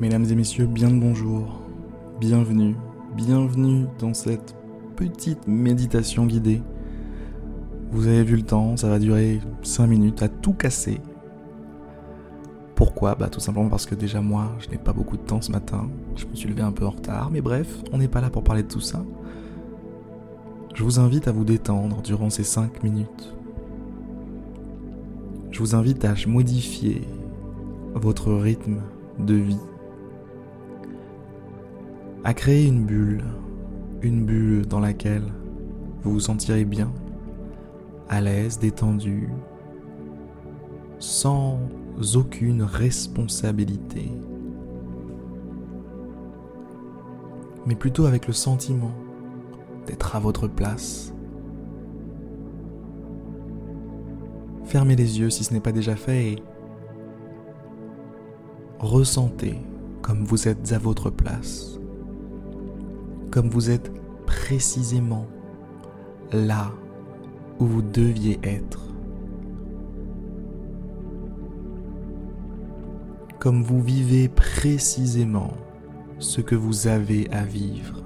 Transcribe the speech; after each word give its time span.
Mesdames 0.00 0.26
et 0.30 0.36
messieurs, 0.36 0.66
bien 0.66 0.90
le 0.90 1.00
bonjour. 1.00 1.60
Bienvenue, 2.20 2.76
bienvenue 3.16 3.86
dans 3.98 4.14
cette 4.14 4.54
petite 4.94 5.48
méditation 5.48 6.24
guidée. 6.24 6.62
Vous 7.90 8.06
avez 8.06 8.22
vu 8.22 8.36
le 8.36 8.44
temps, 8.44 8.76
ça 8.76 8.88
va 8.88 9.00
durer 9.00 9.40
5 9.64 9.88
minutes 9.88 10.22
à 10.22 10.28
tout 10.28 10.52
casser. 10.52 11.00
Pourquoi? 12.76 13.16
Bah 13.16 13.28
tout 13.28 13.40
simplement 13.40 13.68
parce 13.68 13.86
que 13.86 13.96
déjà 13.96 14.20
moi, 14.20 14.52
je 14.60 14.68
n'ai 14.68 14.78
pas 14.78 14.92
beaucoup 14.92 15.16
de 15.16 15.22
temps 15.22 15.40
ce 15.40 15.50
matin. 15.50 15.88
Je 16.14 16.26
me 16.26 16.34
suis 16.36 16.48
levé 16.48 16.62
un 16.62 16.70
peu 16.70 16.86
en 16.86 16.90
retard, 16.90 17.30
mais 17.32 17.40
bref, 17.40 17.82
on 17.92 17.98
n'est 17.98 18.06
pas 18.06 18.20
là 18.20 18.30
pour 18.30 18.44
parler 18.44 18.62
de 18.62 18.68
tout 18.68 18.80
ça. 18.80 19.04
Je 20.74 20.84
vous 20.84 21.00
invite 21.00 21.26
à 21.26 21.32
vous 21.32 21.44
détendre 21.44 22.02
durant 22.02 22.30
ces 22.30 22.44
5 22.44 22.84
minutes. 22.84 23.34
Je 25.50 25.58
vous 25.58 25.74
invite 25.74 26.04
à 26.04 26.14
modifier 26.28 27.02
votre 27.96 28.32
rythme 28.32 28.76
de 29.18 29.34
vie, 29.34 29.58
à 32.24 32.34
créer 32.34 32.66
une 32.66 32.84
bulle, 32.84 33.24
une 34.02 34.24
bulle 34.24 34.66
dans 34.66 34.80
laquelle 34.80 35.24
vous 36.02 36.12
vous 36.12 36.20
sentirez 36.20 36.64
bien, 36.64 36.92
à 38.08 38.20
l'aise, 38.20 38.58
détendu, 38.58 39.28
sans 40.98 41.58
aucune 42.14 42.62
responsabilité, 42.62 44.10
mais 47.66 47.74
plutôt 47.74 48.06
avec 48.06 48.26
le 48.26 48.32
sentiment 48.32 48.92
d'être 49.86 50.16
à 50.16 50.20
votre 50.20 50.48
place. 50.48 51.12
Fermez 54.64 54.96
les 54.96 55.18
yeux 55.18 55.30
si 55.30 55.44
ce 55.44 55.54
n'est 55.54 55.60
pas 55.60 55.72
déjà 55.72 55.96
fait 55.96 56.32
et 56.32 56.42
ressentez 58.78 59.58
comme 60.02 60.24
vous 60.24 60.46
êtes 60.46 60.72
à 60.72 60.78
votre 60.78 61.10
place, 61.10 61.78
comme 63.30 63.48
vous 63.48 63.70
êtes 63.70 63.92
précisément 64.26 65.26
là 66.32 66.72
où 67.58 67.66
vous 67.66 67.82
deviez 67.82 68.38
être, 68.42 68.94
comme 73.38 73.62
vous 73.62 73.80
vivez 73.82 74.28
précisément 74.28 75.52
ce 76.18 76.40
que 76.40 76.54
vous 76.54 76.86
avez 76.86 77.30
à 77.30 77.44
vivre. 77.44 78.02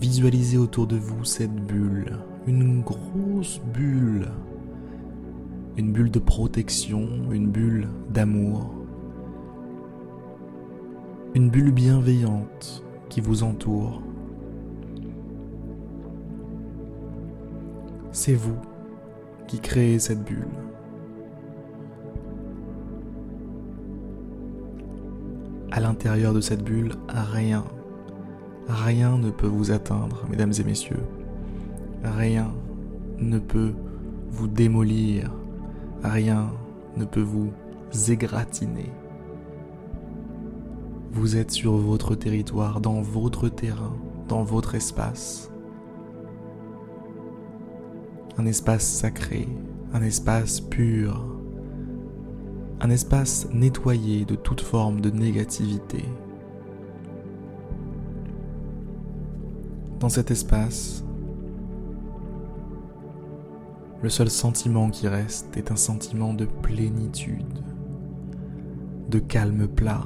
Visualisez 0.00 0.58
autour 0.58 0.86
de 0.86 0.96
vous 0.96 1.24
cette 1.24 1.54
bulle, 1.54 2.18
une 2.46 2.82
grosse 2.82 3.60
bulle. 3.72 4.28
Une 5.78 5.92
bulle 5.92 6.10
de 6.10 6.18
protection, 6.18 7.06
une 7.30 7.48
bulle 7.50 7.88
d'amour, 8.08 8.72
une 11.36 11.50
bulle 11.50 11.70
bienveillante 11.70 12.82
qui 13.10 13.20
vous 13.20 13.42
entoure. 13.42 14.00
C'est 18.10 18.32
vous 18.32 18.56
qui 19.46 19.60
créez 19.60 19.98
cette 19.98 20.24
bulle. 20.24 20.48
À 25.70 25.80
l'intérieur 25.80 26.32
de 26.32 26.40
cette 26.40 26.64
bulle, 26.64 26.94
rien, 27.06 27.64
rien 28.66 29.18
ne 29.18 29.28
peut 29.28 29.46
vous 29.46 29.72
atteindre, 29.72 30.24
mesdames 30.30 30.54
et 30.58 30.64
messieurs. 30.64 31.04
Rien 32.02 32.50
ne 33.18 33.38
peut 33.38 33.74
vous 34.30 34.48
démolir, 34.48 35.30
Rien 36.02 36.50
ne 36.96 37.04
peut 37.04 37.20
vous 37.20 37.52
égratigner. 38.08 38.90
Vous 41.16 41.38
êtes 41.38 41.50
sur 41.50 41.72
votre 41.78 42.14
territoire, 42.14 42.82
dans 42.82 43.00
votre 43.00 43.48
terrain, 43.48 43.96
dans 44.28 44.44
votre 44.44 44.74
espace. 44.74 45.50
Un 48.36 48.44
espace 48.44 48.86
sacré, 48.86 49.48
un 49.94 50.02
espace 50.02 50.60
pur, 50.60 51.24
un 52.82 52.90
espace 52.90 53.48
nettoyé 53.50 54.26
de 54.26 54.34
toute 54.34 54.60
forme 54.60 55.00
de 55.00 55.08
négativité. 55.08 56.04
Dans 59.98 60.10
cet 60.10 60.30
espace, 60.30 61.02
le 64.02 64.10
seul 64.10 64.28
sentiment 64.28 64.90
qui 64.90 65.08
reste 65.08 65.56
est 65.56 65.72
un 65.72 65.76
sentiment 65.76 66.34
de 66.34 66.44
plénitude, 66.44 67.64
de 69.08 69.18
calme 69.18 69.66
plat. 69.66 70.04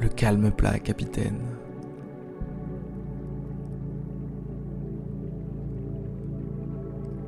Le 0.00 0.08
calme 0.08 0.50
plat, 0.50 0.78
capitaine. 0.78 1.40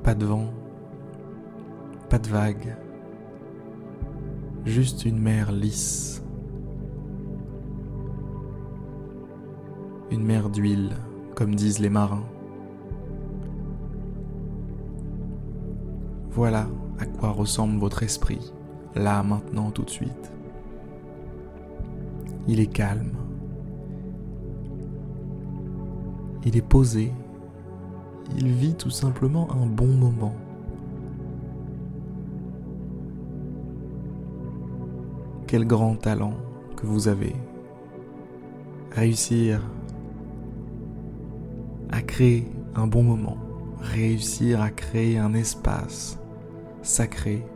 Pas 0.05 0.15
de 0.15 0.25
vent, 0.25 0.51
pas 2.09 2.19
de 2.19 2.29
vagues, 2.29 2.75
juste 4.65 5.05
une 5.05 5.21
mer 5.21 5.53
lisse. 5.53 6.23
Une 10.11 10.25
mer 10.25 10.49
d'huile, 10.49 10.91
comme 11.35 11.55
disent 11.55 11.79
les 11.79 11.91
marins. 11.91 12.25
Voilà 16.31 16.67
à 16.99 17.07
quoi 17.07 17.31
ressemble 17.31 17.79
votre 17.79 18.03
esprit, 18.03 18.53
là, 18.95 19.23
maintenant, 19.23 19.71
tout 19.71 19.85
de 19.85 19.91
suite. 19.91 20.33
Il 22.53 22.59
est 22.59 22.66
calme. 22.66 23.12
Il 26.44 26.56
est 26.56 26.69
posé. 26.69 27.12
Il 28.37 28.49
vit 28.49 28.75
tout 28.75 28.91
simplement 28.91 29.47
un 29.53 29.66
bon 29.66 29.87
moment. 29.87 30.34
Quel 35.47 35.65
grand 35.65 35.94
talent 35.94 36.34
que 36.75 36.87
vous 36.87 37.06
avez. 37.06 37.37
Réussir 38.91 39.62
à 41.93 42.03
créer 42.03 42.50
un 42.75 42.89
bon 42.89 43.05
moment. 43.05 43.37
Réussir 43.78 44.60
à 44.60 44.71
créer 44.71 45.19
un 45.19 45.34
espace 45.34 46.19
sacré 46.83 47.47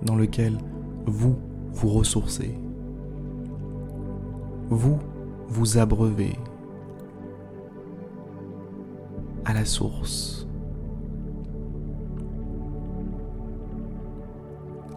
dans 0.00 0.16
lequel 0.16 0.56
vous 1.04 1.36
vous 1.74 1.90
ressourcez. 1.90 2.58
Vous 4.72 4.98
vous 5.48 5.76
abreuvez 5.76 6.34
à 9.44 9.52
la 9.52 9.66
source. 9.66 10.46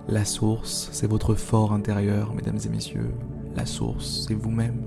La 0.08 0.24
source, 0.24 0.88
c'est 0.94 1.08
votre 1.08 1.36
fort 1.36 1.74
intérieur, 1.74 2.34
mesdames 2.34 2.58
et 2.66 2.69
messieurs. 2.69 3.13
La 3.53 3.66
source, 3.66 4.24
c'est 4.25 4.34
vous-même. 4.34 4.81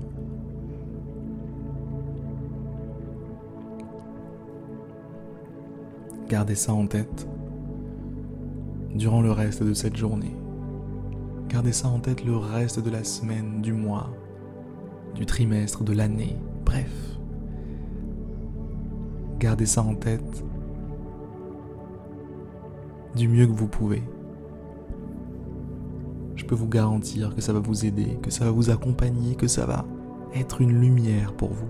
Gardez 6.27 6.55
ça 6.55 6.73
en 6.73 6.87
tête 6.87 7.27
durant 8.95 9.21
le 9.21 9.31
reste 9.31 9.61
de 9.61 9.75
cette 9.75 9.95
journée. 9.95 10.35
Gardez 11.47 11.73
ça 11.73 11.89
en 11.89 11.99
tête 11.99 12.25
le 12.25 12.35
reste 12.35 12.79
de 12.79 12.89
la 12.89 13.03
semaine, 13.03 13.61
du 13.61 13.73
mois, 13.73 14.09
du 15.15 15.25
trimestre, 15.25 15.83
de 15.83 15.93
l'année, 15.93 16.37
bref. 16.65 16.91
Gardez 19.39 19.65
ça 19.65 19.81
en 19.81 19.95
tête 19.95 20.43
du 23.15 23.27
mieux 23.27 23.47
que 23.47 23.51
vous 23.51 23.67
pouvez. 23.67 24.03
Je 26.35 26.45
peux 26.45 26.55
vous 26.55 26.67
garantir 26.67 27.35
que 27.35 27.41
ça 27.41 27.53
va 27.53 27.59
vous 27.59 27.85
aider, 27.85 28.17
que 28.21 28.31
ça 28.31 28.45
va 28.45 28.51
vous 28.51 28.69
accompagner, 28.69 29.35
que 29.35 29.47
ça 29.47 29.65
va 29.65 29.85
être 30.33 30.61
une 30.61 30.79
lumière 30.79 31.33
pour 31.33 31.53
vous. 31.53 31.69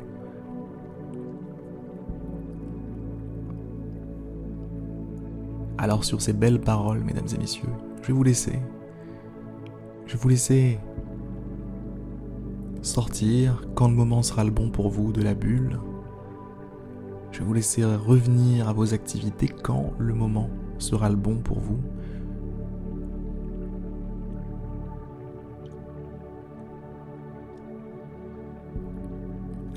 Alors 5.77 6.03
sur 6.03 6.21
ces 6.21 6.33
belles 6.33 6.59
paroles, 6.59 7.03
mesdames 7.03 7.27
et 7.33 7.37
messieurs, 7.37 7.69
je 8.01 8.07
vais 8.07 8.13
vous 8.13 8.23
laisser. 8.23 8.59
Je 10.05 10.13
vais 10.13 10.19
vous 10.19 10.29
laisser 10.29 10.77
sortir 12.81 13.61
quand 13.75 13.87
le 13.87 13.95
moment 13.95 14.21
sera 14.21 14.43
le 14.43 14.51
bon 14.51 14.69
pour 14.69 14.89
vous 14.89 15.11
de 15.11 15.21
la 15.21 15.33
bulle. 15.33 15.79
Je 17.31 17.39
vais 17.39 17.45
vous 17.45 17.53
laisser 17.53 17.83
revenir 17.83 18.67
à 18.67 18.73
vos 18.73 18.93
activités 18.93 19.47
quand 19.47 19.93
le 19.97 20.13
moment 20.13 20.49
sera 20.77 21.09
le 21.09 21.15
bon 21.15 21.37
pour 21.37 21.59
vous. 21.59 21.79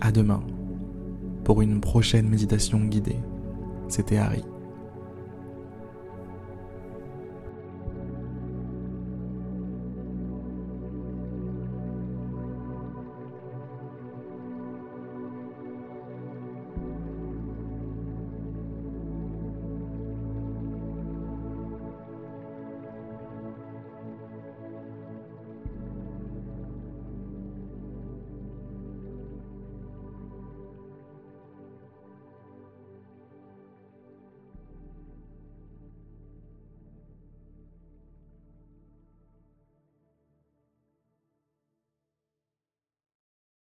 À 0.00 0.10
demain 0.10 0.42
pour 1.44 1.62
une 1.62 1.80
prochaine 1.80 2.28
méditation 2.28 2.78
guidée. 2.80 3.18
C'était 3.88 4.16
Harry. 4.16 4.42